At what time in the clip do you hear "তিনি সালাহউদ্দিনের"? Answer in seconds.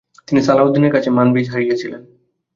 0.27-0.93